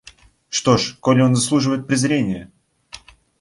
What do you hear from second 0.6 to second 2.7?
ж, коли он заслуживает презрения!